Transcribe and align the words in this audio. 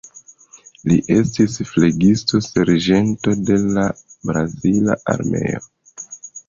Li 0.91 0.95
estis 1.15 1.57
flegisto-serĝento 1.73 3.37
de 3.51 3.61
la 3.77 3.87
brazila 4.31 5.01
armeo. 5.17 5.67